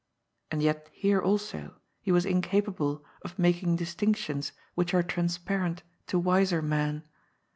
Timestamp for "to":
6.07-6.17